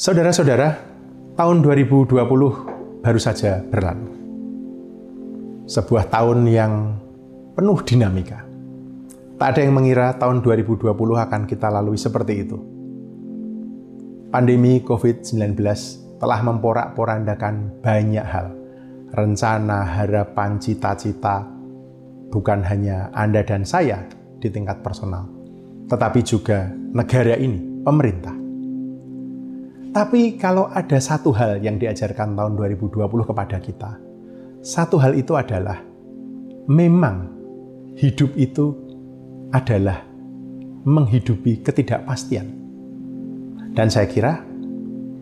[0.00, 0.80] Saudara-saudara,
[1.36, 4.08] tahun 2020 baru saja berlalu.
[5.68, 6.96] Sebuah tahun yang
[7.52, 8.40] penuh dinamika.
[9.36, 12.56] Tak ada yang mengira tahun 2020 akan kita lalui seperti itu.
[14.32, 15.60] Pandemi COVID-19
[16.16, 18.56] telah memporak-porandakan banyak hal.
[19.12, 21.44] Rencana, harapan, cita-cita,
[22.32, 24.08] bukan hanya Anda dan saya
[24.40, 25.28] di tingkat personal,
[25.92, 28.39] tetapi juga negara ini, pemerintah.
[29.90, 33.98] Tapi kalau ada satu hal yang diajarkan tahun 2020 kepada kita,
[34.62, 35.82] satu hal itu adalah
[36.70, 37.26] memang
[37.98, 38.70] hidup itu
[39.50, 40.06] adalah
[40.86, 42.46] menghidupi ketidakpastian.
[43.74, 44.38] Dan saya kira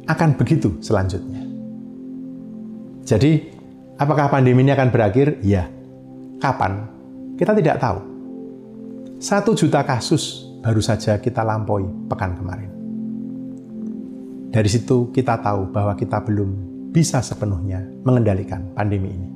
[0.05, 1.41] akan begitu selanjutnya.
[3.09, 3.49] Jadi,
[3.97, 5.41] apakah pandemi ini akan berakhir?
[5.41, 5.65] Ya.
[6.45, 6.85] Kapan?
[7.41, 7.99] Kita tidak tahu.
[9.17, 12.78] Satu juta kasus baru saja kita lampaui pekan kemarin.
[14.49, 16.51] Dari situ kita tahu bahwa kita belum
[16.89, 19.29] bisa sepenuhnya mengendalikan pandemi ini.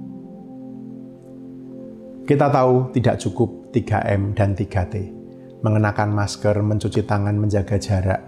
[2.24, 4.94] Kita tahu tidak cukup 3M dan 3T,
[5.60, 8.22] mengenakan masker, mencuci tangan, menjaga jarak,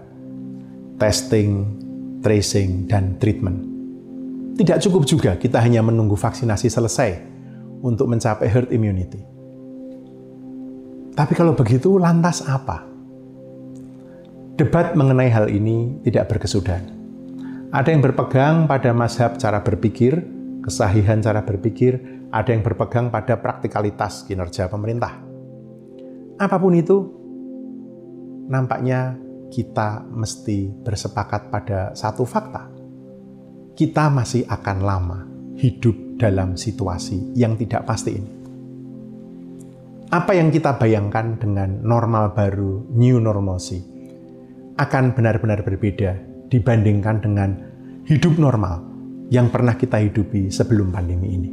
[1.01, 1.73] testing,
[2.21, 3.65] tracing, dan treatment.
[4.55, 7.11] Tidak cukup juga kita hanya menunggu vaksinasi selesai
[7.81, 9.19] untuk mencapai herd immunity.
[11.15, 12.94] Tapi kalau begitu, lantas apa?
[14.55, 16.87] Debat mengenai hal ini tidak berkesudahan.
[17.75, 20.23] Ada yang berpegang pada mazhab cara berpikir,
[20.63, 21.99] kesahihan cara berpikir,
[22.31, 25.11] ada yang berpegang pada praktikalitas kinerja pemerintah.
[26.39, 27.03] Apa pun itu,
[28.47, 29.19] nampaknya
[29.51, 32.71] kita mesti bersepakat pada satu fakta.
[33.75, 35.19] Kita masih akan lama
[35.59, 38.31] hidup dalam situasi yang tidak pasti ini.
[40.15, 43.94] Apa yang kita bayangkan dengan normal baru, new normalcy,
[44.75, 46.19] akan benar-benar berbeda
[46.51, 47.49] dibandingkan dengan
[48.05, 48.83] hidup normal
[49.31, 51.51] yang pernah kita hidupi sebelum pandemi ini.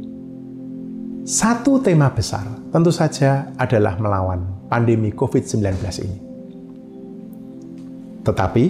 [1.23, 5.63] Satu tema besar tentu saja adalah melawan pandemi COVID-19
[6.03, 6.19] ini.
[8.27, 8.63] Tetapi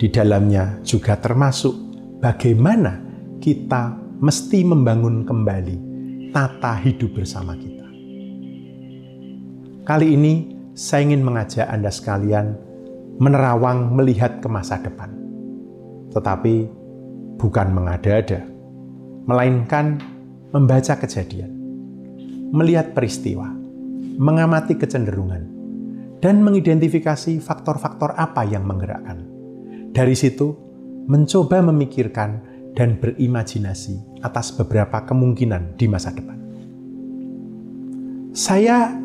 [0.00, 1.76] di dalamnya juga termasuk
[2.24, 2.96] bagaimana
[3.44, 3.92] kita
[4.24, 5.76] mesti membangun kembali
[6.32, 7.86] tata hidup bersama kita.
[9.84, 10.34] Kali ini
[10.72, 12.71] saya ingin mengajak Anda sekalian
[13.20, 15.12] menerawang melihat ke masa depan.
[16.12, 16.54] Tetapi
[17.36, 18.44] bukan mengada-ada,
[19.26, 19.98] melainkan
[20.52, 21.50] membaca kejadian,
[22.52, 23.48] melihat peristiwa,
[24.20, 25.48] mengamati kecenderungan,
[26.22, 29.26] dan mengidentifikasi faktor-faktor apa yang menggerakkan.
[29.92, 30.54] Dari situ,
[31.10, 32.30] mencoba memikirkan
[32.72, 36.38] dan berimajinasi atas beberapa kemungkinan di masa depan.
[38.32, 38.96] Saya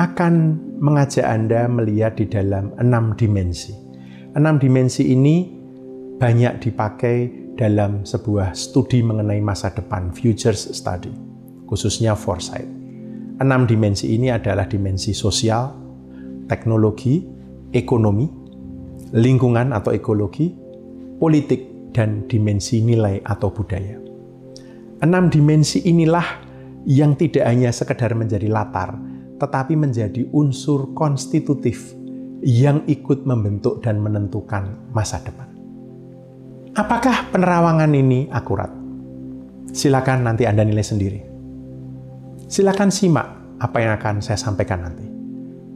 [0.00, 0.34] akan
[0.76, 3.72] mengajak Anda melihat di dalam enam dimensi.
[4.36, 5.56] Enam dimensi ini
[6.20, 7.16] banyak dipakai
[7.56, 11.12] dalam sebuah studi mengenai masa depan, futures study,
[11.64, 12.68] khususnya foresight.
[13.40, 15.72] Enam dimensi ini adalah dimensi sosial,
[16.48, 17.24] teknologi,
[17.72, 18.28] ekonomi,
[19.12, 20.52] lingkungan atau ekologi,
[21.20, 23.96] politik, dan dimensi nilai atau budaya.
[25.00, 26.44] Enam dimensi inilah
[26.84, 28.96] yang tidak hanya sekedar menjadi latar,
[29.36, 31.92] tetapi menjadi unsur konstitutif
[32.44, 35.48] yang ikut membentuk dan menentukan masa depan.
[36.76, 38.68] Apakah penerawangan ini akurat?
[39.72, 41.20] Silakan nanti Anda nilai sendiri.
[42.46, 43.26] Silakan simak
[43.56, 45.08] apa yang akan saya sampaikan nanti.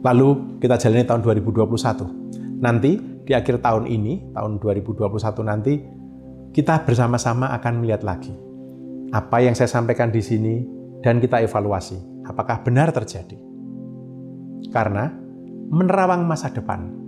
[0.01, 2.61] Lalu kita jalani tahun 2021.
[2.61, 2.91] Nanti
[3.25, 5.73] di akhir tahun ini, tahun 2021 nanti,
[6.53, 8.33] kita bersama-sama akan melihat lagi
[9.11, 10.55] apa yang saya sampaikan di sini
[11.03, 13.50] dan kita evaluasi apakah benar terjadi.
[14.69, 15.09] Karena
[15.71, 17.01] menerawang masa depan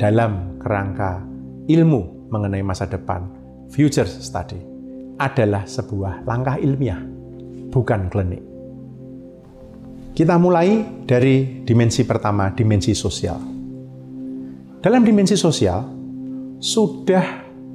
[0.00, 1.22] dalam kerangka
[1.70, 3.28] ilmu mengenai masa depan,
[3.70, 4.58] future study,
[5.20, 6.98] adalah sebuah langkah ilmiah,
[7.70, 8.42] bukan klinik.
[10.16, 13.38] Kita mulai dari dimensi pertama, dimensi sosial.
[14.80, 15.84] Dalam dimensi sosial,
[16.58, 17.26] sudah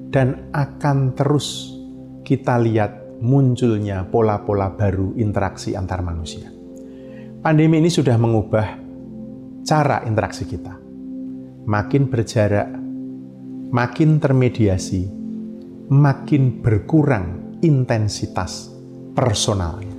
[0.10, 1.78] dan akan terus
[2.26, 6.55] kita lihat munculnya pola-pola baru interaksi antar manusia
[7.46, 8.74] pandemi ini sudah mengubah
[9.62, 10.82] cara interaksi kita.
[11.70, 12.74] Makin berjarak,
[13.70, 15.06] makin termediasi,
[15.94, 18.74] makin berkurang intensitas
[19.14, 19.94] personalnya.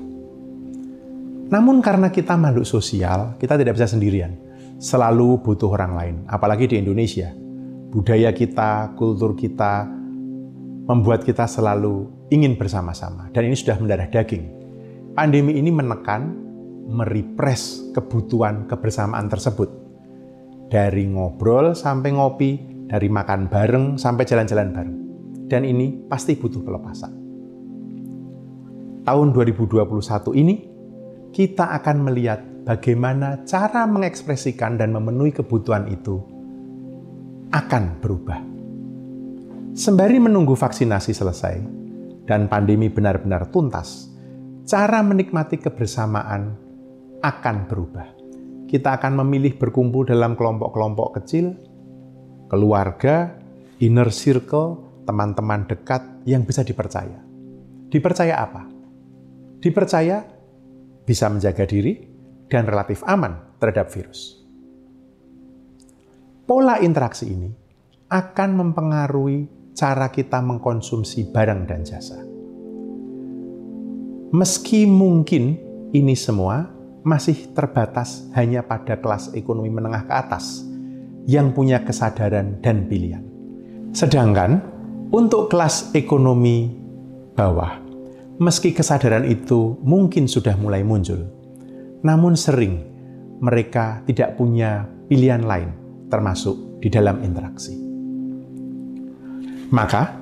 [1.47, 4.35] Namun karena kita makhluk sosial, kita tidak bisa sendirian.
[4.83, 7.31] Selalu butuh orang lain, apalagi di Indonesia.
[7.95, 9.87] Budaya kita, kultur kita,
[10.91, 13.31] membuat kita selalu ingin bersama-sama.
[13.31, 14.51] Dan ini sudah mendarah daging.
[15.15, 16.46] Pandemi ini menekan,
[16.87, 19.69] merepres kebutuhan kebersamaan tersebut.
[20.71, 22.51] Dari ngobrol sampai ngopi,
[22.87, 24.99] dari makan bareng sampai jalan-jalan bareng.
[25.47, 27.13] Dan ini pasti butuh pelepasan.
[29.07, 29.87] Tahun 2021
[30.35, 30.55] ini
[31.31, 36.19] kita akan melihat bagaimana cara mengekspresikan dan memenuhi kebutuhan itu
[37.55, 38.43] akan berubah.
[39.77, 41.57] Sembari menunggu vaksinasi selesai
[42.27, 44.11] dan pandemi benar-benar tuntas,
[44.67, 46.66] cara menikmati kebersamaan
[47.23, 48.09] akan berubah.
[48.67, 51.55] Kita akan memilih berkumpul dalam kelompok-kelompok kecil,
[52.51, 53.37] keluarga,
[53.79, 57.23] inner circle, teman-teman dekat yang bisa dipercaya.
[57.87, 58.67] Dipercaya apa?
[59.63, 60.27] Dipercaya
[61.07, 62.17] bisa menjaga diri,
[62.51, 64.43] dan relatif aman terhadap virus.
[66.47, 67.51] Pola interaksi ini
[68.07, 72.19] akan mempengaruhi cara kita mengkonsumsi barang dan jasa.
[74.31, 75.59] Meski mungkin
[75.91, 76.71] ini semua
[77.07, 80.67] masih terbatas hanya pada kelas ekonomi menengah ke atas
[81.31, 83.23] yang punya kesadaran dan pilihan.
[83.95, 84.59] Sedangkan
[85.15, 86.75] untuk kelas ekonomi
[87.39, 87.87] bawah
[88.37, 91.25] Meski kesadaran itu mungkin sudah mulai muncul,
[92.05, 92.85] namun sering
[93.41, 95.73] mereka tidak punya pilihan lain,
[96.13, 97.73] termasuk di dalam interaksi.
[99.73, 100.21] Maka,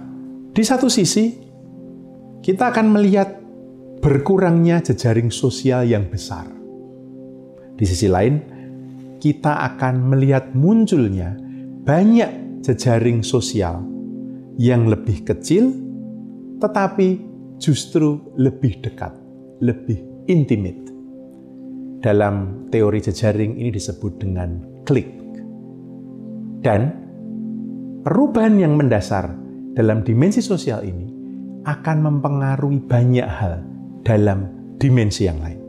[0.55, 1.35] di satu sisi,
[2.39, 3.35] kita akan melihat
[3.99, 6.54] berkurangnya jejaring sosial yang besar.
[7.75, 8.39] Di sisi lain,
[9.19, 11.35] kita akan melihat munculnya
[11.83, 13.83] banyak jejaring sosial
[14.57, 15.75] yang lebih kecil,
[16.63, 17.19] tetapi
[17.59, 19.13] justru lebih dekat,
[19.59, 19.99] lebih
[20.31, 20.81] intimate.
[22.05, 25.09] Dalam teori jejaring ini disebut dengan klik.
[26.61, 26.93] Dan
[28.05, 29.33] perubahan yang mendasar
[29.73, 31.09] dalam dimensi sosial ini
[31.65, 33.65] akan mempengaruhi banyak hal
[34.05, 35.61] dalam dimensi yang lain.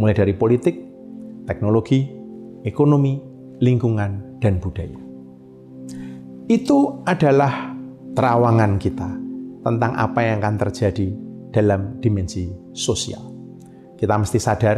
[0.00, 0.81] Mulai dari politik,
[1.46, 2.08] teknologi,
[2.62, 3.18] ekonomi,
[3.62, 4.98] lingkungan, dan budaya.
[6.50, 7.72] Itu adalah
[8.12, 9.10] terawangan kita
[9.62, 11.08] tentang apa yang akan terjadi
[11.54, 13.22] dalam dimensi sosial.
[13.94, 14.76] Kita mesti sadar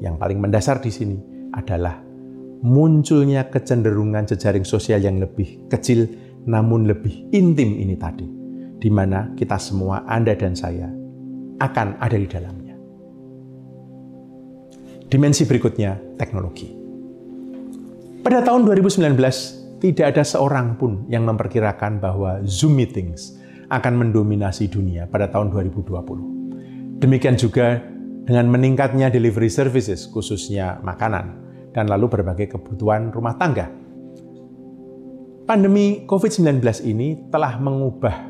[0.00, 1.18] yang paling mendasar di sini
[1.52, 2.00] adalah
[2.64, 6.08] munculnya kecenderungan jejaring sosial yang lebih kecil
[6.48, 8.24] namun lebih intim ini tadi,
[8.80, 10.88] di mana kita semua, Anda dan saya,
[11.60, 12.57] akan ada di dalamnya.
[15.08, 16.68] Dimensi berikutnya, teknologi.
[18.20, 19.16] Pada tahun 2019,
[19.80, 23.40] tidak ada seorang pun yang memperkirakan bahwa Zoom meetings
[23.72, 27.00] akan mendominasi dunia pada tahun 2020.
[27.00, 27.80] Demikian juga
[28.28, 31.40] dengan meningkatnya delivery services, khususnya makanan,
[31.72, 33.72] dan lalu berbagai kebutuhan rumah tangga.
[35.48, 38.28] Pandemi COVID-19 ini telah mengubah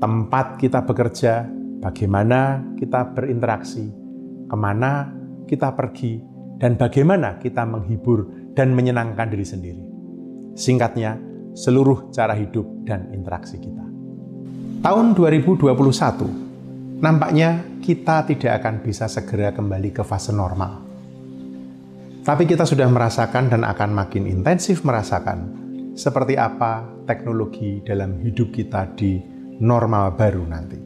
[0.00, 1.44] tempat kita bekerja,
[1.84, 3.92] bagaimana kita berinteraksi,
[4.48, 5.17] ke mana
[5.48, 6.20] kita pergi,
[6.60, 9.84] dan bagaimana kita menghibur dan menyenangkan diri sendiri.
[10.52, 11.16] Singkatnya,
[11.56, 13.86] seluruh cara hidup dan interaksi kita.
[14.78, 20.84] Tahun 2021, nampaknya kita tidak akan bisa segera kembali ke fase normal.
[22.22, 25.56] Tapi kita sudah merasakan dan akan makin intensif merasakan
[25.96, 29.18] seperti apa teknologi dalam hidup kita di
[29.58, 30.78] normal baru nanti.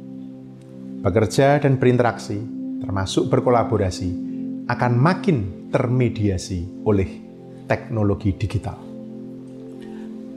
[1.03, 2.39] Bekerja dan berinteraksi,
[2.79, 4.32] termasuk berkolaborasi,
[4.71, 7.09] akan makin termediasi oleh
[7.67, 8.79] teknologi digital.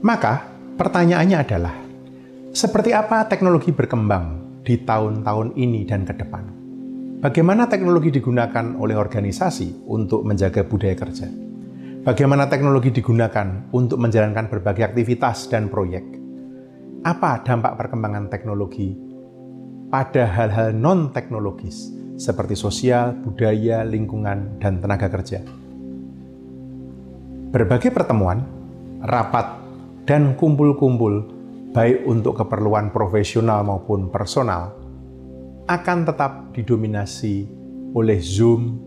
[0.02, 1.74] Maka pertanyaannya adalah,
[2.50, 6.44] seperti apa teknologi berkembang di tahun-tahun ini dan ke depan?
[7.16, 11.26] Bagaimana teknologi digunakan oleh organisasi untuk menjaga budaya kerja?
[12.06, 16.06] Bagaimana teknologi digunakan untuk menjalankan berbagai aktivitas dan proyek?
[17.02, 18.94] Apa dampak perkembangan teknologi
[19.90, 25.44] pada hal-hal non-teknologis seperti sosial, budaya, lingkungan, dan tenaga kerja?
[27.52, 28.42] Berbagai pertemuan,
[29.04, 29.60] rapat
[30.08, 31.32] dan kumpul-kumpul,
[31.76, 34.72] baik untuk keperluan profesional maupun personal,
[35.68, 37.44] akan tetap didominasi
[37.92, 38.80] oleh Zoom,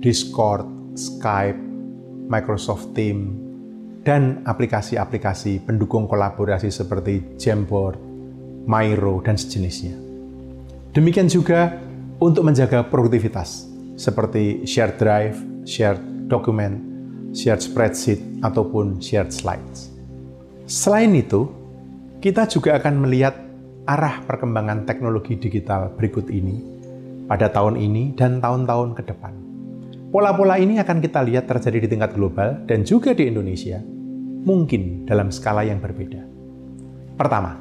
[0.00, 0.64] Discord,
[0.96, 1.60] Skype,
[2.28, 3.38] Microsoft Teams,
[4.02, 7.98] dan aplikasi-aplikasi pendukung kolaborasi seperti Jamboard,
[8.66, 9.94] Miro, dan sejenisnya.
[10.92, 11.78] Demikian juga
[12.22, 13.66] untuk menjaga produktivitas,
[13.98, 15.34] seperti shared drive,
[15.66, 15.98] shared
[16.30, 16.78] document,
[17.34, 19.90] shared spreadsheet, ataupun shared slides.
[20.70, 21.50] Selain itu,
[22.22, 23.34] kita juga akan melihat
[23.90, 26.62] arah perkembangan teknologi digital berikut ini
[27.26, 29.34] pada tahun ini dan tahun-tahun ke depan.
[30.14, 33.82] Pola-pola ini akan kita lihat terjadi di tingkat global dan juga di Indonesia,
[34.46, 36.22] mungkin dalam skala yang berbeda.
[37.18, 37.58] Pertama,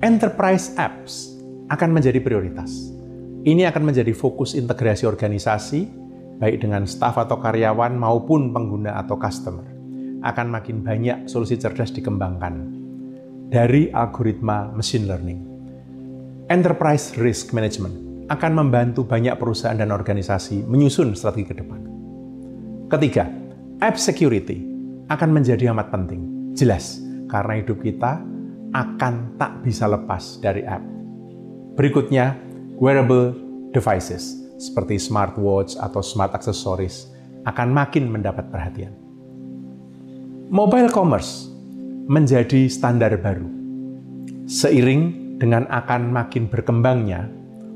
[0.00, 1.36] enterprise apps
[1.68, 2.97] akan menjadi prioritas.
[3.46, 5.80] Ini akan menjadi fokus integrasi organisasi,
[6.42, 9.66] baik dengan staf atau karyawan maupun pengguna atau customer.
[10.26, 12.54] Akan makin banyak solusi cerdas dikembangkan
[13.46, 15.40] dari algoritma machine learning.
[16.50, 21.80] Enterprise Risk Management akan membantu banyak perusahaan dan organisasi menyusun strategi ke depan.
[22.90, 23.28] Ketiga,
[23.78, 24.64] app security
[25.08, 26.52] akan menjadi amat penting.
[26.58, 26.98] Jelas,
[27.30, 28.20] karena hidup kita
[28.74, 30.82] akan tak bisa lepas dari app.
[31.78, 32.47] Berikutnya,
[32.78, 33.34] wearable
[33.74, 37.10] devices seperti smartwatch atau smart accessories
[37.46, 38.94] akan makin mendapat perhatian.
[40.48, 41.46] Mobile commerce
[42.08, 43.46] menjadi standar baru.
[44.48, 47.28] Seiring dengan akan makin berkembangnya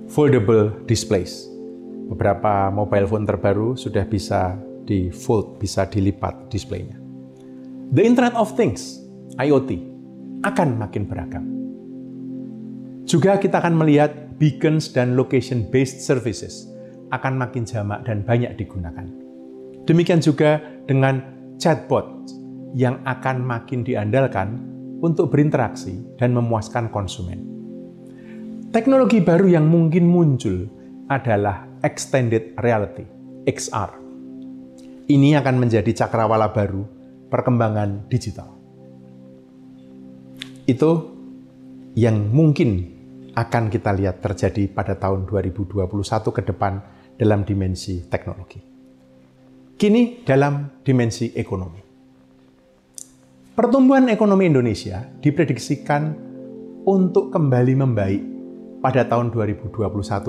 [0.09, 1.47] foldable displays.
[2.09, 4.57] Beberapa mobile phone terbaru sudah bisa
[4.89, 6.99] di fold, bisa dilipat displaynya.
[7.93, 9.05] The Internet of Things,
[9.37, 9.71] IoT,
[10.43, 11.45] akan makin beragam.
[13.05, 16.67] Juga kita akan melihat beacons dan location-based services
[17.15, 19.07] akan makin jamak dan banyak digunakan.
[19.87, 20.59] Demikian juga
[20.91, 21.23] dengan
[21.63, 22.27] chatbot
[22.75, 24.59] yang akan makin diandalkan
[24.99, 27.47] untuk berinteraksi dan memuaskan konsumen.
[28.75, 30.67] Teknologi baru yang mungkin muncul
[31.07, 33.07] adalah extended reality,
[33.47, 33.95] XR.
[35.07, 36.83] Ini akan menjadi cakrawala baru
[37.31, 38.51] perkembangan digital.
[40.67, 41.15] Itu
[41.95, 43.02] yang mungkin
[43.33, 45.89] akan kita lihat terjadi pada tahun 2021
[46.37, 46.73] ke depan
[47.17, 48.61] dalam dimensi teknologi.
[49.77, 51.81] Kini dalam dimensi ekonomi.
[53.53, 56.17] Pertumbuhan ekonomi Indonesia diprediksikan
[56.89, 58.23] untuk kembali membaik
[58.81, 59.71] pada tahun 2021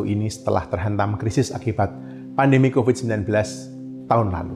[0.05, 1.89] ini setelah terhantam krisis akibat
[2.35, 3.25] pandemi COVID-19
[4.07, 4.55] tahun lalu.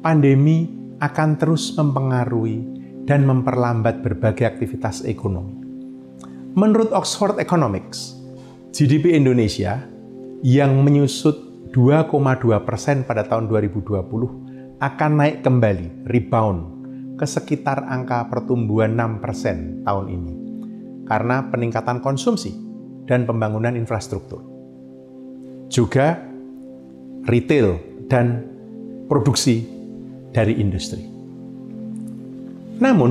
[0.00, 0.68] pandemi
[0.98, 2.64] akan terus mempengaruhi
[3.04, 5.54] dan memperlambat berbagai aktivitas ekonomi.
[6.56, 8.16] Menurut Oxford Economics,
[8.72, 9.80] GDP Indonesia
[10.44, 16.77] yang menyusut 2,2 persen pada tahun 2020 akan naik kembali, rebound,
[17.18, 20.34] ke sekitar angka pertumbuhan 6 persen tahun ini
[21.10, 22.54] karena peningkatan konsumsi
[23.08, 24.44] dan pembangunan infrastruktur.
[25.72, 26.20] Juga
[27.26, 28.44] retail dan
[29.08, 29.64] produksi
[30.30, 31.02] dari industri.
[32.78, 33.10] Namun,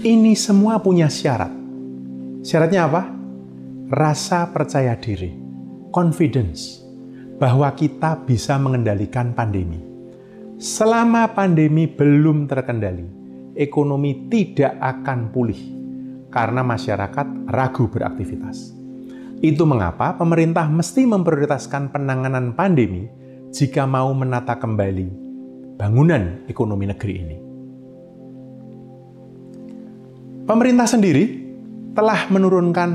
[0.00, 1.50] ini semua punya syarat.
[2.40, 3.02] Syaratnya apa?
[3.90, 5.34] Rasa percaya diri,
[5.92, 6.80] confidence,
[7.36, 9.82] bahwa kita bisa mengendalikan pandemi.
[10.56, 13.23] Selama pandemi belum terkendali,
[13.54, 15.60] ekonomi tidak akan pulih
[16.30, 18.74] karena masyarakat ragu beraktivitas.
[19.38, 23.06] Itu mengapa pemerintah mesti memprioritaskan penanganan pandemi
[23.54, 25.08] jika mau menata kembali
[25.78, 27.36] bangunan ekonomi negeri ini.
[30.44, 31.24] Pemerintah sendiri
[31.94, 32.90] telah menurunkan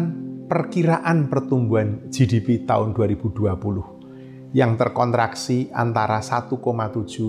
[0.45, 6.57] perkiraan pertumbuhan GDP tahun 2020 yang terkontraksi antara 1,7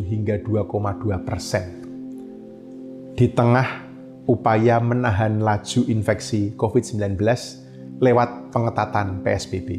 [0.01, 1.80] hingga 2,2 persen.
[3.21, 3.85] Di tengah
[4.33, 7.21] upaya menahan laju infeksi COVID-19
[8.01, 9.77] lewat pengetatan PSBB.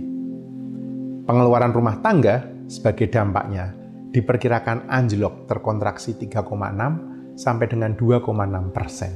[1.25, 3.73] Pengeluaran rumah tangga sebagai dampaknya
[4.13, 8.29] diperkirakan anjlok terkontraksi 3,6 sampai dengan 2,6
[8.69, 9.09] persen.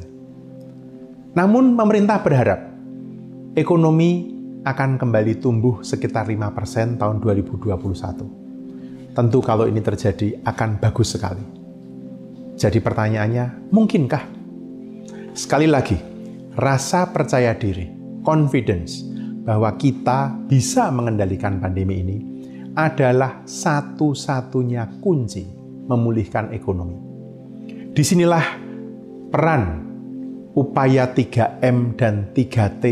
[1.38, 2.66] Namun pemerintah berharap
[3.54, 4.34] ekonomi
[4.66, 9.14] akan kembali tumbuh sekitar 5% tahun 2021.
[9.14, 11.55] Tentu kalau ini terjadi akan bagus sekali.
[12.56, 14.24] Jadi pertanyaannya, mungkinkah?
[15.36, 16.00] Sekali lagi,
[16.56, 17.92] rasa percaya diri,
[18.24, 19.04] confidence
[19.44, 22.18] bahwa kita bisa mengendalikan pandemi ini
[22.80, 25.44] adalah satu-satunya kunci
[25.86, 26.96] memulihkan ekonomi.
[27.92, 28.46] Di sinilah
[29.32, 29.64] peran
[30.56, 32.84] upaya 3M dan 3T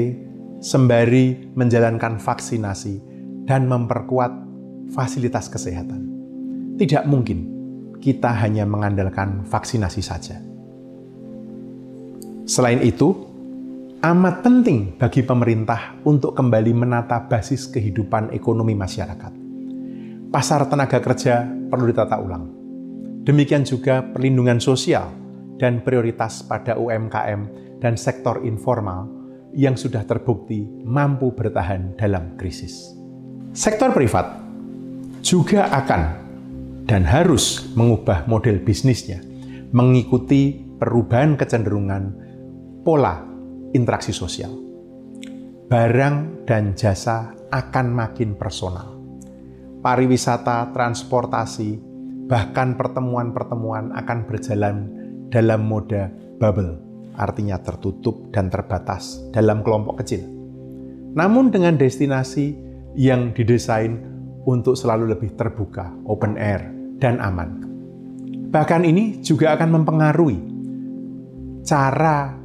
[0.60, 3.00] sembari menjalankan vaksinasi
[3.48, 4.32] dan memperkuat
[4.92, 6.12] fasilitas kesehatan.
[6.80, 7.53] Tidak mungkin
[8.04, 10.36] kita hanya mengandalkan vaksinasi saja.
[12.44, 13.16] Selain itu,
[14.04, 19.32] amat penting bagi pemerintah untuk kembali menata basis kehidupan ekonomi masyarakat.
[20.28, 22.44] Pasar tenaga kerja perlu ditata ulang.
[23.24, 25.08] Demikian juga perlindungan sosial
[25.56, 27.42] dan prioritas pada UMKM
[27.80, 29.08] dan sektor informal
[29.56, 32.92] yang sudah terbukti mampu bertahan dalam krisis.
[33.56, 34.44] Sektor privat
[35.24, 36.23] juga akan
[36.84, 39.24] dan harus mengubah model bisnisnya
[39.74, 42.04] mengikuti perubahan kecenderungan
[42.86, 43.26] pola
[43.74, 44.54] interaksi sosial.
[45.66, 48.94] Barang dan jasa akan makin personal.
[49.82, 51.82] Pariwisata, transportasi,
[52.30, 54.76] bahkan pertemuan-pertemuan akan berjalan
[55.34, 56.78] dalam mode bubble,
[57.18, 60.22] artinya tertutup dan terbatas dalam kelompok kecil.
[61.18, 62.54] Namun dengan destinasi
[62.94, 64.13] yang didesain
[64.44, 66.68] untuk selalu lebih terbuka, open air,
[67.00, 67.64] dan aman.
[68.54, 70.40] Bahkan ini juga akan mempengaruhi
[71.64, 72.36] cara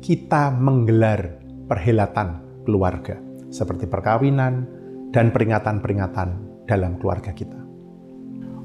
[0.00, 3.16] kita menggelar perhelatan keluarga,
[3.48, 4.68] seperti perkawinan
[5.12, 6.28] dan peringatan-peringatan
[6.66, 7.60] dalam keluarga kita.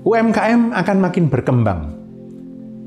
[0.04, 1.82] UMKM akan makin berkembang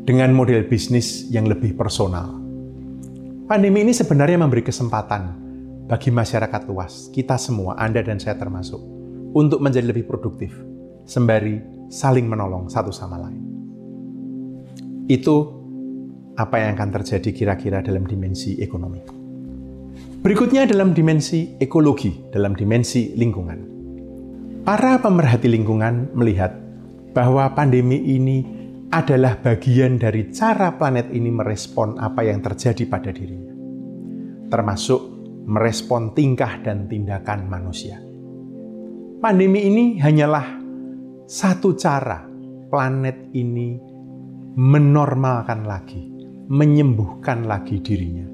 [0.09, 2.40] dengan model bisnis yang lebih personal.
[3.47, 5.23] Pandemi ini sebenarnya memberi kesempatan
[5.87, 8.80] bagi masyarakat luas, kita semua, Anda dan saya termasuk,
[9.32, 10.52] untuk menjadi lebih produktif,
[11.08, 13.42] sembari saling menolong satu sama lain.
[15.08, 15.36] Itu
[16.36, 19.00] apa yang akan terjadi kira-kira dalam dimensi ekonomi.
[20.22, 23.58] Berikutnya dalam dimensi ekologi, dalam dimensi lingkungan.
[24.62, 26.54] Para pemerhati lingkungan melihat
[27.10, 28.46] bahwa pandemi ini
[28.94, 33.50] adalah bagian dari cara planet ini merespon apa yang terjadi pada dirinya,
[34.46, 35.00] termasuk
[35.48, 38.12] merespon tingkah dan tindakan manusia.
[39.23, 40.59] Pandemi ini hanyalah
[41.31, 42.26] satu cara
[42.67, 43.79] planet ini
[44.59, 46.11] menormalkan lagi
[46.50, 48.26] menyembuhkan lagi dirinya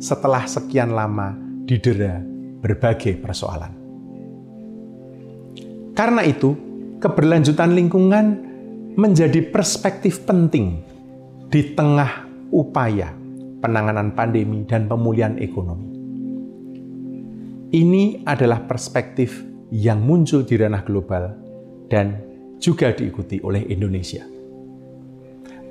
[0.00, 1.36] setelah sekian lama
[1.68, 2.24] didera
[2.64, 3.68] berbagai persoalan.
[5.92, 6.56] Karena itu,
[7.04, 8.26] keberlanjutan lingkungan
[8.96, 10.80] menjadi perspektif penting
[11.52, 13.12] di tengah upaya
[13.60, 15.92] penanganan pandemi dan pemulihan ekonomi.
[17.76, 21.34] Ini adalah perspektif yang muncul di ranah global
[21.86, 22.18] dan
[22.58, 24.22] juga diikuti oleh Indonesia.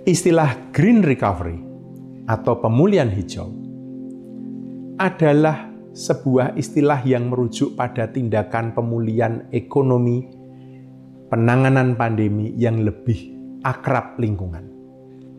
[0.08, 1.60] Istilah green recovery
[2.26, 3.52] atau pemulihan hijau
[5.00, 10.28] adalah sebuah istilah yang merujuk pada tindakan pemulihan ekonomi,
[11.28, 14.66] penanganan pandemi yang lebih akrab lingkungan.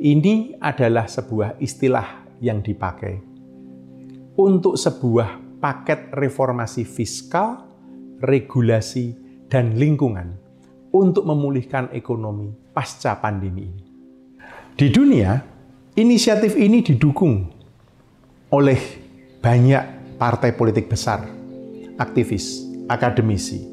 [0.00, 3.30] Ini adalah sebuah istilah yang dipakai
[4.40, 7.69] untuk sebuah paket reformasi fiskal,
[8.22, 9.16] regulasi,
[9.50, 10.38] dan lingkungan
[10.94, 13.84] untuk memulihkan ekonomi pasca pandemi ini.
[14.78, 15.50] Di dunia,
[15.98, 17.50] Inisiatif ini didukung
[18.54, 18.80] oleh
[19.42, 21.26] banyak partai politik besar,
[21.98, 23.66] aktivis, akademisi,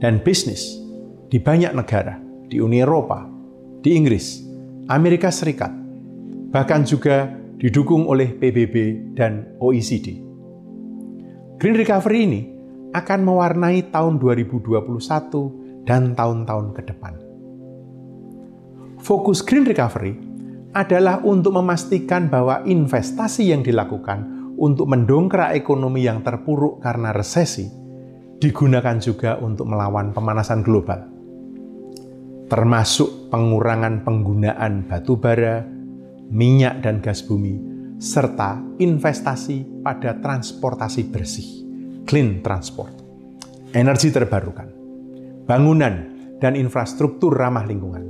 [0.00, 0.80] dan bisnis
[1.28, 2.16] di banyak negara,
[2.48, 3.28] di Uni Eropa,
[3.84, 4.40] di Inggris,
[4.88, 5.68] Amerika Serikat,
[6.48, 7.28] bahkan juga
[7.60, 10.16] didukung oleh PBB dan OECD.
[11.60, 12.40] Green Recovery ini
[12.94, 17.14] akan mewarnai tahun 2021 dan tahun-tahun ke depan.
[19.02, 20.16] Fokus Green Recovery
[20.72, 27.66] adalah untuk memastikan bahwa investasi yang dilakukan untuk mendongkrak ekonomi yang terpuruk karena resesi
[28.38, 31.00] digunakan juga untuk melawan pemanasan global,
[32.52, 35.64] termasuk pengurangan penggunaan batu bara,
[36.28, 37.56] minyak dan gas bumi,
[37.96, 41.63] serta investasi pada transportasi bersih,
[42.04, 42.92] clean transport,
[43.72, 44.68] energi terbarukan,
[45.48, 45.94] bangunan
[46.40, 48.04] dan infrastruktur ramah lingkungan,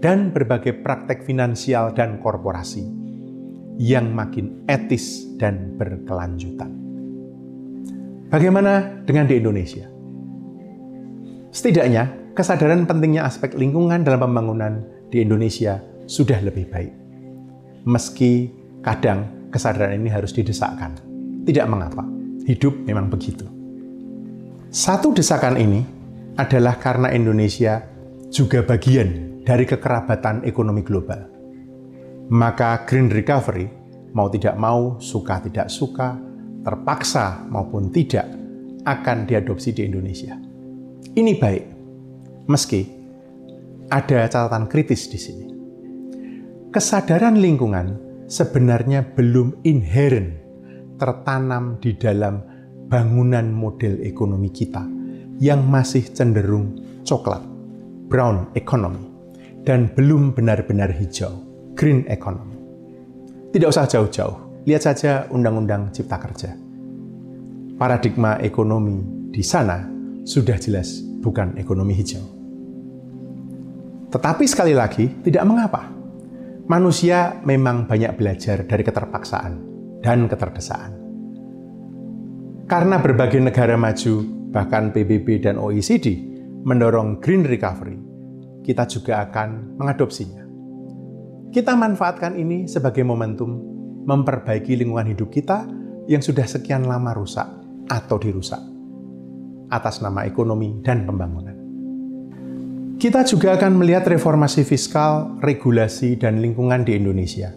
[0.00, 2.84] dan berbagai praktek finansial dan korporasi
[3.80, 6.68] yang makin etis dan berkelanjutan.
[8.28, 9.88] Bagaimana dengan di Indonesia?
[11.50, 16.92] Setidaknya, kesadaran pentingnya aspek lingkungan dalam pembangunan di Indonesia sudah lebih baik.
[17.88, 18.52] Meski
[18.84, 20.94] kadang kesadaran ini harus didesakkan.
[21.42, 22.06] Tidak mengapa,
[22.50, 23.46] hidup memang begitu.
[24.70, 25.82] Satu desakan ini
[26.34, 27.82] adalah karena Indonesia
[28.30, 31.26] juga bagian dari kekerabatan ekonomi global.
[32.30, 33.66] Maka green recovery,
[34.14, 36.14] mau tidak mau, suka tidak suka,
[36.62, 38.26] terpaksa maupun tidak,
[38.86, 40.38] akan diadopsi di Indonesia.
[41.10, 41.64] Ini baik,
[42.46, 42.86] meski
[43.90, 45.46] ada catatan kritis di sini.
[46.70, 47.98] Kesadaran lingkungan
[48.30, 50.49] sebenarnya belum inherent
[51.00, 52.44] tertanam di dalam
[52.92, 54.84] bangunan model ekonomi kita
[55.40, 56.76] yang masih cenderung
[57.08, 57.40] coklat,
[58.12, 59.08] brown economy
[59.64, 61.32] dan belum benar-benar hijau,
[61.72, 62.60] green economy.
[63.56, 66.52] Tidak usah jauh-jauh, lihat saja Undang-Undang Cipta Kerja.
[67.80, 69.00] Paradigma ekonomi
[69.32, 69.88] di sana
[70.28, 72.22] sudah jelas bukan ekonomi hijau.
[74.12, 75.88] Tetapi sekali lagi, tidak mengapa.
[76.68, 79.69] Manusia memang banyak belajar dari keterpaksaan
[80.00, 80.92] dan keterdesaan.
[82.70, 84.22] Karena berbagai negara maju,
[84.54, 86.22] bahkan PBB dan OECD,
[86.62, 87.98] mendorong green recovery,
[88.62, 90.44] kita juga akan mengadopsinya.
[91.50, 93.58] Kita manfaatkan ini sebagai momentum
[94.06, 95.66] memperbaiki lingkungan hidup kita
[96.06, 97.46] yang sudah sekian lama rusak
[97.90, 98.62] atau dirusak
[99.70, 101.58] atas nama ekonomi dan pembangunan.
[103.00, 107.48] Kita juga akan melihat reformasi fiskal, regulasi, dan lingkungan di Indonesia.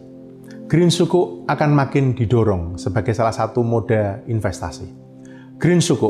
[0.63, 4.87] Green Suku akan makin didorong sebagai salah satu moda investasi.
[5.59, 6.09] Green Suku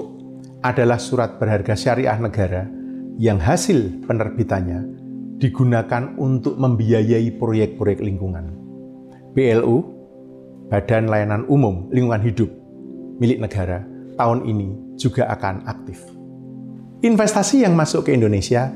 [0.62, 2.70] adalah surat berharga syariah negara
[3.18, 4.86] yang hasil penerbitannya
[5.42, 8.54] digunakan untuk membiayai proyek-proyek lingkungan.
[9.34, 9.76] BLU,
[10.70, 12.50] Badan Layanan Umum Lingkungan Hidup,
[13.18, 13.84] milik negara,
[14.16, 16.00] tahun ini juga akan aktif.
[17.04, 18.72] Investasi yang masuk ke Indonesia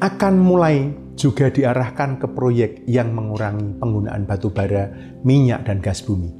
[0.00, 4.90] akan mulai juga diarahkan ke proyek yang mengurangi penggunaan batu bara,
[5.22, 6.34] minyak, dan gas bumi,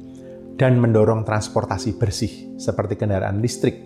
[0.59, 3.79] dan mendorong transportasi bersih seperti kendaraan listrik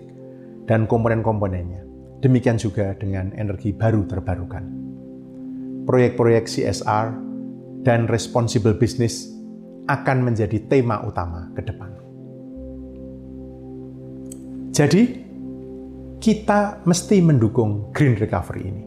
[0.65, 1.85] dan komponen-komponennya.
[2.25, 4.65] Demikian juga dengan energi baru terbarukan.
[5.85, 7.13] Proyek-proyek CSR
[7.85, 9.29] dan responsible business
[9.85, 11.93] akan menjadi tema utama ke depan.
[14.73, 15.03] Jadi,
[16.17, 18.85] kita mesti mendukung green recovery ini.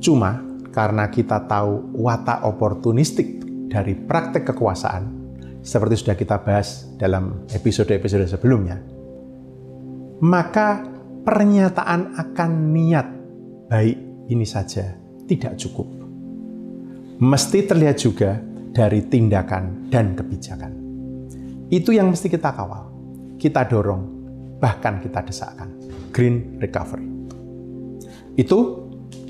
[0.00, 5.04] Cuma karena kita tahu watak oportunistik dari praktek kekuasaan,
[5.60, 8.80] seperti sudah kita bahas dalam episode-episode sebelumnya,
[10.22, 10.86] maka
[11.26, 13.06] pernyataan akan niat
[13.68, 13.98] baik
[14.30, 14.96] ini saja
[15.28, 15.86] tidak cukup.
[17.20, 18.40] Mesti terlihat juga
[18.72, 20.72] dari tindakan dan kebijakan.
[21.68, 22.88] Itu yang mesti kita kawal,
[23.36, 24.02] kita dorong,
[24.58, 25.70] bahkan kita desakkan.
[26.10, 27.06] Green recovery.
[28.34, 28.88] Itu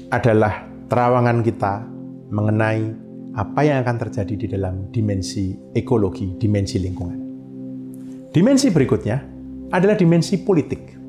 [0.09, 1.87] adalah terawangan kita
[2.35, 2.83] mengenai
[3.39, 7.19] apa yang akan terjadi di dalam dimensi ekologi, dimensi lingkungan.
[8.35, 9.19] Dimensi berikutnya
[9.71, 11.01] adalah dimensi politik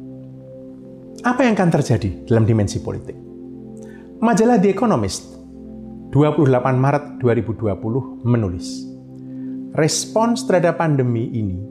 [1.21, 3.13] apa yang akan terjadi dalam dimensi politik?
[4.25, 5.37] Majalah The Economist
[6.09, 6.49] 28
[6.81, 8.89] Maret 2020 menulis,
[9.77, 11.61] respons terhadap pandemi ini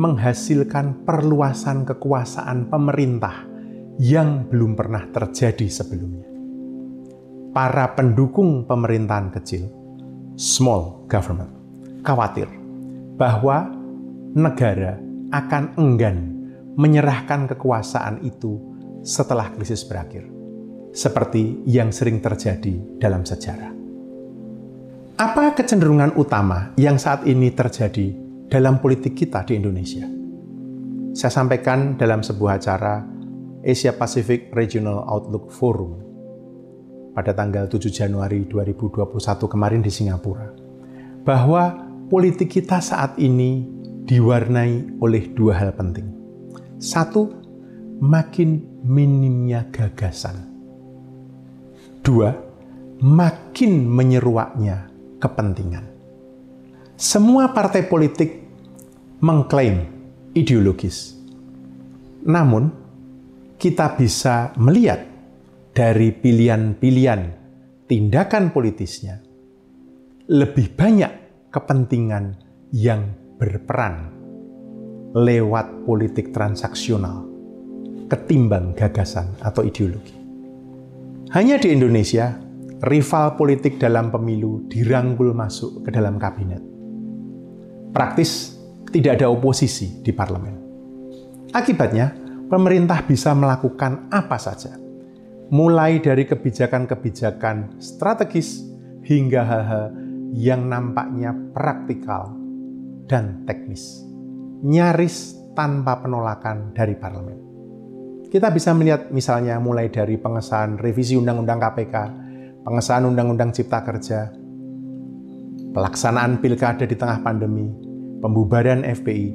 [0.00, 3.44] menghasilkan perluasan kekuasaan pemerintah
[4.00, 6.35] yang belum pernah terjadi sebelumnya.
[7.56, 9.72] Para pendukung pemerintahan kecil,
[10.36, 11.48] small government,
[12.04, 12.44] khawatir
[13.16, 13.72] bahwa
[14.36, 15.00] negara
[15.32, 16.36] akan enggan
[16.76, 18.60] menyerahkan kekuasaan itu
[19.00, 20.28] setelah krisis berakhir,
[20.92, 23.72] seperti yang sering terjadi dalam sejarah.
[25.16, 28.12] Apa kecenderungan utama yang saat ini terjadi
[28.52, 30.04] dalam politik kita di Indonesia?
[31.16, 33.00] Saya sampaikan dalam sebuah acara
[33.64, 36.05] Asia Pacific Regional Outlook Forum
[37.16, 39.16] pada tanggal 7 Januari 2021
[39.48, 40.52] kemarin di Singapura,
[41.24, 43.64] bahwa politik kita saat ini
[44.04, 46.12] diwarnai oleh dua hal penting.
[46.76, 47.32] Satu,
[48.04, 50.44] makin minimnya gagasan.
[52.04, 52.36] Dua,
[53.00, 55.88] makin menyeruaknya kepentingan.
[57.00, 58.44] Semua partai politik
[59.24, 59.88] mengklaim
[60.36, 61.16] ideologis.
[62.28, 62.68] Namun,
[63.56, 65.15] kita bisa melihat
[65.76, 67.22] dari pilihan-pilihan
[67.84, 69.20] tindakan politisnya,
[70.32, 71.12] lebih banyak
[71.52, 72.40] kepentingan
[72.72, 74.08] yang berperan
[75.12, 77.28] lewat politik transaksional
[78.08, 80.16] ketimbang gagasan atau ideologi.
[81.36, 82.32] Hanya di Indonesia,
[82.80, 86.64] rival politik dalam pemilu dirangkul masuk ke dalam kabinet.
[87.92, 88.56] Praktis
[88.88, 90.56] tidak ada oposisi di parlemen.
[91.52, 92.16] Akibatnya,
[92.48, 94.85] pemerintah bisa melakukan apa saja,
[95.50, 98.66] mulai dari kebijakan-kebijakan strategis
[99.06, 99.94] hingga hal-hal
[100.34, 102.34] yang nampaknya praktikal
[103.06, 104.02] dan teknis,
[104.66, 107.38] nyaris tanpa penolakan dari parlemen.
[108.26, 111.94] Kita bisa melihat misalnya mulai dari pengesahan revisi Undang-Undang KPK,
[112.66, 114.34] pengesahan Undang-Undang Cipta Kerja,
[115.70, 117.70] pelaksanaan pilkada di tengah pandemi,
[118.18, 119.30] pembubaran FPI,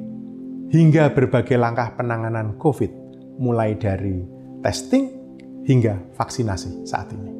[0.68, 2.92] hingga berbagai langkah penanganan COVID,
[3.40, 4.20] mulai dari
[4.60, 5.21] testing
[5.66, 7.32] hingga vaksinasi saat ini.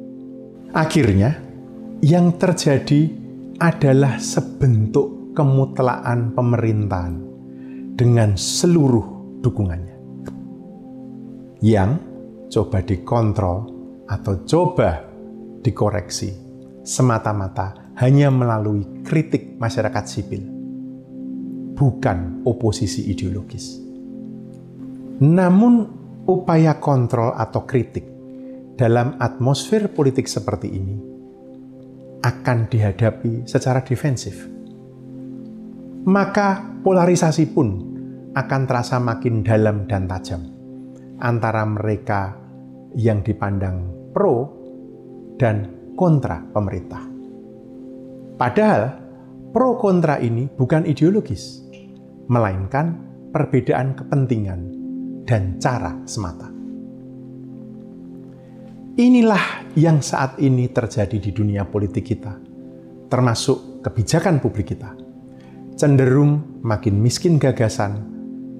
[0.72, 1.36] Akhirnya,
[2.02, 3.10] yang terjadi
[3.60, 7.14] adalah sebentuk kemutlaan pemerintahan
[7.94, 9.96] dengan seluruh dukungannya
[11.62, 11.94] yang
[12.50, 13.70] coba dikontrol
[14.10, 15.06] atau coba
[15.62, 16.34] dikoreksi
[16.82, 20.42] semata-mata hanya melalui kritik masyarakat sipil,
[21.78, 23.78] bukan oposisi ideologis.
[25.22, 25.86] Namun,
[26.26, 28.11] upaya kontrol atau kritik
[28.76, 30.96] dalam atmosfer politik seperti ini
[32.22, 34.46] akan dihadapi secara defensif.
[36.02, 37.68] Maka polarisasi pun
[38.32, 40.42] akan terasa makin dalam dan tajam
[41.22, 42.34] antara mereka
[42.98, 44.50] yang dipandang pro
[45.38, 47.02] dan kontra pemerintah.
[48.36, 48.82] Padahal
[49.54, 51.62] pro kontra ini bukan ideologis,
[52.26, 52.98] melainkan
[53.30, 54.60] perbedaan kepentingan
[55.28, 56.51] dan cara semata.
[58.92, 62.36] Inilah yang saat ini terjadi di dunia politik kita,
[63.08, 64.92] termasuk kebijakan publik kita.
[65.80, 68.04] Cenderung makin miskin gagasan,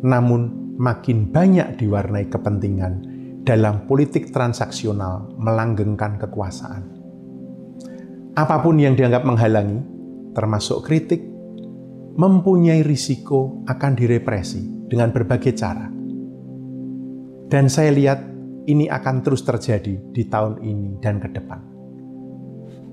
[0.01, 2.93] namun makin banyak diwarnai kepentingan
[3.45, 6.83] dalam politik transaksional melanggengkan kekuasaan.
[8.33, 9.85] Apa pun yang dianggap menghalangi,
[10.33, 11.21] termasuk kritik,
[12.17, 15.93] mempunyai risiko akan direpresi dengan berbagai cara.
[17.53, 18.32] Dan saya lihat
[18.67, 21.61] ini akan terus terjadi di tahun ini dan ke depan.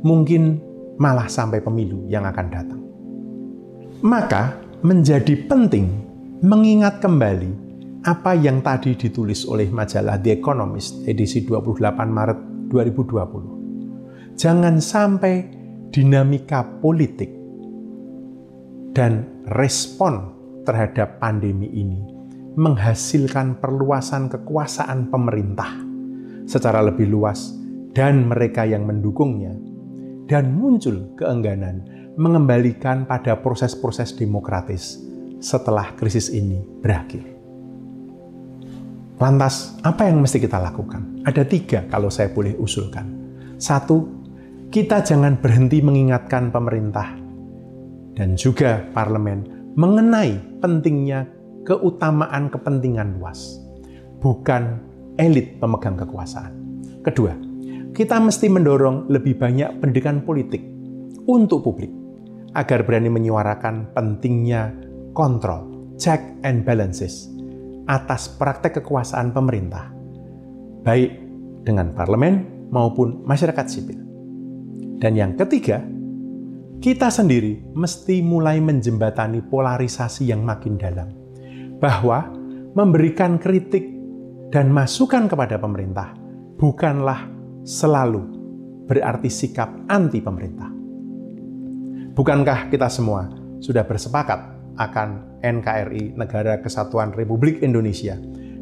[0.01, 0.43] Mungkin
[0.97, 2.81] malah sampai pemilu yang akan datang.
[3.99, 5.91] Maka menjadi penting
[6.39, 7.51] mengingat kembali
[8.07, 14.39] apa yang tadi ditulis oleh majalah The Economist edisi 28 Maret 2020.
[14.39, 15.51] Jangan sampai
[15.91, 17.27] dinamika politik
[18.95, 20.31] dan respon
[20.63, 22.18] terhadap pandemi ini
[22.59, 25.79] menghasilkan perluasan kekuasaan pemerintah
[26.43, 27.55] secara lebih luas
[27.95, 29.55] dan mereka yang mendukungnya,
[30.27, 31.87] dan muncul keengganan
[32.19, 34.99] mengembalikan pada proses-proses demokratis
[35.39, 37.23] setelah krisis ini berakhir.
[39.23, 41.23] Lantas, apa yang mesti kita lakukan?
[41.23, 43.07] Ada tiga kalau saya boleh usulkan.
[43.55, 44.03] Satu,
[44.67, 47.15] kita jangan berhenti mengingatkan pemerintah
[48.19, 53.59] dan juga parlemen mengenai pentingnya keutamaan kepentingan luas,
[54.23, 54.79] bukan
[55.19, 56.53] elit pemegang kekuasaan.
[57.03, 57.35] Kedua,
[57.91, 60.63] kita mesti mendorong lebih banyak pendidikan politik
[61.27, 61.91] untuk publik
[62.55, 64.73] agar berani menyuarakan pentingnya
[65.13, 67.29] kontrol, check and balances
[67.89, 69.89] atas praktek kekuasaan pemerintah,
[70.85, 71.11] baik
[71.65, 73.99] dengan parlemen maupun masyarakat sipil.
[74.99, 75.81] Dan yang ketiga,
[76.79, 81.18] kita sendiri mesti mulai menjembatani polarisasi yang makin dalam
[81.79, 82.27] bahwa
[82.75, 83.87] memberikan kritik
[84.51, 86.13] dan masukan kepada pemerintah
[86.59, 87.31] bukanlah
[87.63, 88.21] selalu
[88.85, 90.67] berarti sikap anti pemerintah.
[92.13, 93.31] Bukankah kita semua
[93.63, 98.19] sudah bersepakat akan NKRI Negara Kesatuan Republik Indonesia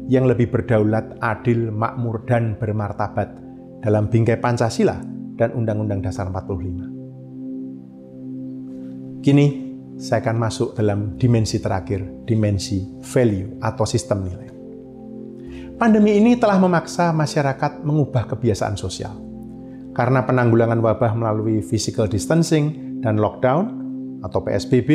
[0.08, 3.28] yang lebih berdaulat, adil, makmur, dan bermartabat
[3.82, 4.96] dalam bingkai Pancasila
[5.36, 9.22] dan Undang-Undang Dasar 45.
[9.22, 9.67] Kini
[9.98, 14.48] saya akan masuk dalam dimensi terakhir, dimensi value atau sistem nilai.
[15.74, 19.14] Pandemi ini telah memaksa masyarakat mengubah kebiasaan sosial.
[19.90, 23.66] Karena penanggulangan wabah melalui physical distancing dan lockdown
[24.22, 24.90] atau PSBB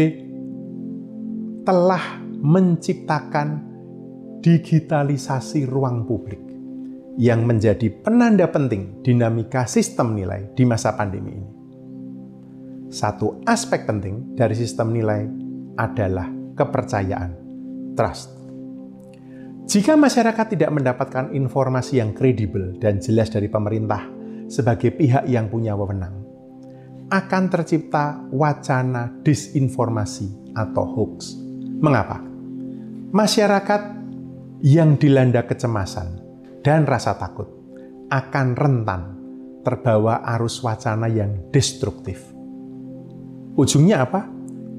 [1.68, 3.60] telah menciptakan
[4.40, 6.40] digitalisasi ruang publik
[7.20, 11.53] yang menjadi penanda penting dinamika sistem nilai di masa pandemi ini
[12.94, 15.26] satu aspek penting dari sistem nilai
[15.82, 17.32] adalah kepercayaan,
[17.98, 18.30] trust.
[19.66, 24.06] Jika masyarakat tidak mendapatkan informasi yang kredibel dan jelas dari pemerintah
[24.46, 26.22] sebagai pihak yang punya wewenang,
[27.10, 31.34] akan tercipta wacana disinformasi atau hoax.
[31.82, 32.22] Mengapa?
[33.10, 33.82] Masyarakat
[34.62, 36.22] yang dilanda kecemasan
[36.62, 37.50] dan rasa takut
[38.14, 39.02] akan rentan
[39.66, 42.33] terbawa arus wacana yang destruktif
[43.54, 44.26] Ujungnya apa?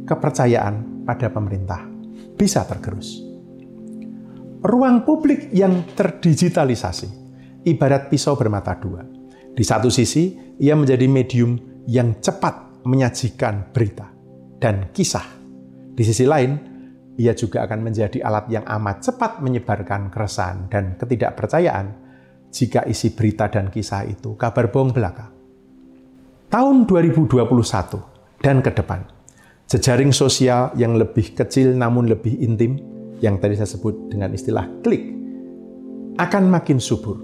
[0.05, 1.87] Kepercayaan pada pemerintah
[2.35, 3.23] bisa tergerus.
[4.65, 7.09] Ruang publik yang terdigitalisasi
[7.69, 9.05] ibarat pisau bermata dua.
[9.55, 11.55] Di satu sisi, ia menjadi medium
[11.87, 14.11] yang cepat menyajikan berita
[14.59, 15.25] dan kisah.
[15.95, 16.59] Di sisi lain,
[17.15, 21.87] ia juga akan menjadi alat yang amat cepat menyebarkan keresahan dan ketidakpercayaan
[22.51, 25.31] jika isi berita dan kisah itu kabar bohong belaka.
[26.51, 28.14] Tahun 2021
[28.45, 29.01] dan ke depan.
[29.65, 32.77] Jejaring sosial yang lebih kecil namun lebih intim,
[33.25, 35.01] yang tadi saya sebut dengan istilah klik,
[36.21, 37.17] akan makin subur.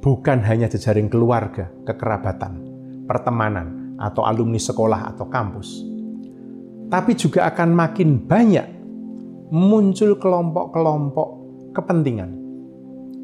[0.00, 2.64] Bukan hanya jejaring keluarga, kekerabatan,
[3.04, 5.84] pertemanan, atau alumni sekolah atau kampus.
[6.88, 8.68] Tapi juga akan makin banyak
[9.52, 11.28] muncul kelompok-kelompok
[11.76, 12.32] kepentingan.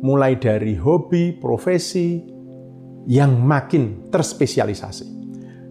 [0.05, 2.21] Mulai dari hobi, profesi,
[3.09, 5.19] yang makin terspesialisasi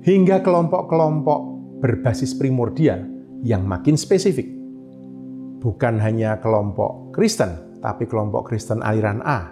[0.03, 1.41] hingga kelompok-kelompok
[1.83, 3.03] berbasis primordial
[3.43, 4.47] yang makin spesifik.
[5.59, 9.51] Bukan hanya kelompok Kristen, tapi kelompok Kristen aliran A.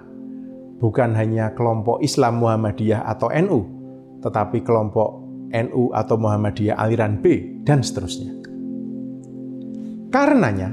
[0.77, 3.59] Bukan hanya kelompok Islam Muhammadiyah atau NU,
[4.23, 5.19] tetapi kelompok
[5.51, 8.35] NU atau Muhammadiyah aliran B, dan seterusnya.
[10.07, 10.71] Karenanya,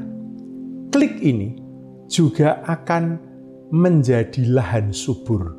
[0.94, 1.58] klik ini
[2.06, 3.18] juga akan
[3.74, 5.56] menjadi lahan subur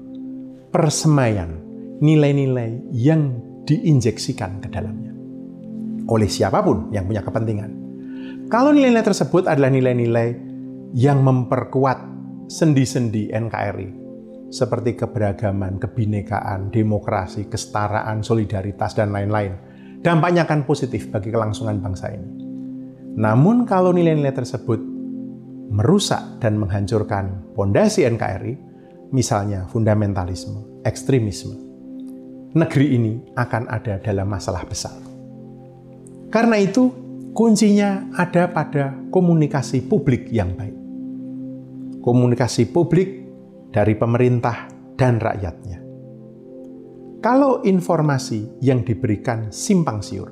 [0.72, 1.60] persemaian
[2.00, 5.16] nilai-nilai yang diinjeksikan ke dalamnya
[6.06, 7.72] oleh siapa pun yang punya kepentingan.
[8.46, 10.28] Kalau nilai-nilai tersebut adalah nilai-nilai
[10.94, 11.98] yang memperkuat
[12.46, 13.90] sendi-sendi NKRI,
[14.54, 19.58] seperti keberagaman, kebinekaan, demokrasi, kesetaraan, solidaritas, dan lain-lain,
[20.06, 22.30] dampaknya akan positif bagi kelangsungan bangsa ini.
[23.18, 24.78] Namun kalau nilai-nilai tersebut
[25.74, 28.54] merusak dan menghancurkan pondasi NKRI,
[29.10, 31.65] misalnya fundamentalisme, ekstremisme,
[32.56, 34.96] negeri ini akan ada dalam masalah besar.
[36.32, 36.88] Karena itu,
[37.36, 40.76] kuncinya ada pada komunikasi publik yang baik.
[42.00, 43.28] Komunikasi publik
[43.76, 45.84] dari pemerintah dan rakyatnya.
[47.20, 50.32] Kalau informasi yang diberikan simpang siur,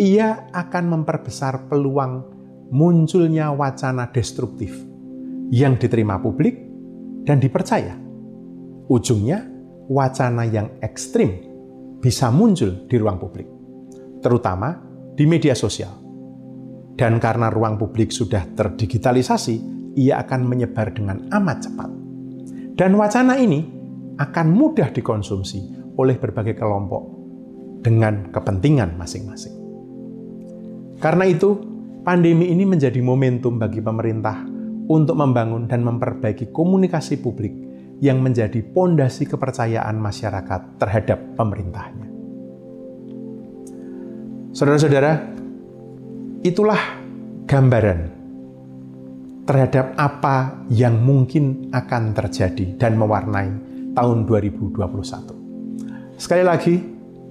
[0.00, 2.24] ia akan memperbesar peluang
[2.72, 4.72] munculnya wacana destruktif
[5.52, 6.56] yang diterima publik
[7.28, 7.92] dan dipercaya.
[8.88, 9.51] Ujungnya,
[9.90, 11.50] wacana yang ekstrim
[12.02, 13.46] bisa muncul di ruang publik,
[14.18, 14.74] terutama
[15.14, 15.94] di media sosial.
[16.92, 19.56] Dan karena ruang publik sudah terdigitalisasi,
[19.96, 21.90] ia akan menyebar dengan amat cepat.
[22.76, 23.64] Dan wacana ini
[24.18, 27.02] akan mudah dikonsumsi oleh berbagai kelompok
[27.80, 29.56] dengan kepentingan masing-masing.
[31.02, 31.58] Karena itu,
[32.06, 34.46] pandemi ini menjadi momentum bagi pemerintah
[34.86, 37.54] untuk membangun dan memperbaiki komunikasi publik
[38.02, 42.10] yang menjadi pondasi kepercayaan masyarakat terhadap pemerintahnya.
[44.50, 45.22] Saudara-saudara,
[46.42, 46.82] itulah
[47.46, 48.00] gambaran
[49.46, 53.50] terhadap apa yang mungkin akan terjadi dan mewarnai
[53.94, 56.18] tahun 2021.
[56.18, 56.74] Sekali lagi,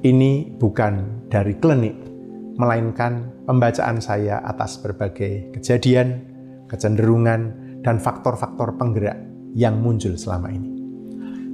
[0.07, 1.99] ini bukan dari klinik,
[2.55, 6.23] melainkan pembacaan saya atas berbagai kejadian,
[6.71, 10.69] kecenderungan, dan faktor-faktor penggerak yang muncul selama ini.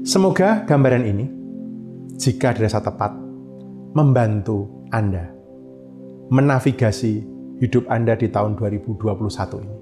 [0.08, 1.26] Semoga gambaran ini,
[2.16, 3.14] jika dirasa tepat,
[3.94, 5.34] membantu Anda
[6.28, 7.24] menavigasi
[7.64, 9.78] hidup Anda di tahun 2021 ini.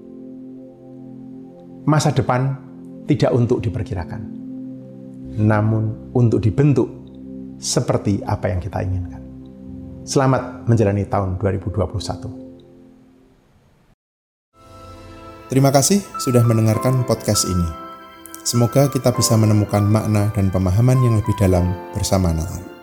[1.86, 2.58] Masa depan
[3.06, 4.46] tidak untuk diperkirakan
[5.36, 6.88] namun untuk dibentuk
[7.60, 9.20] seperti apa yang kita inginkan.
[10.06, 12.46] Selamat menjalani tahun 2021.
[15.46, 17.85] Terima kasih sudah mendengarkan podcast ini.
[18.46, 22.75] Semoga kita bisa menemukan makna dan pemahaman yang lebih dalam bersama Natal.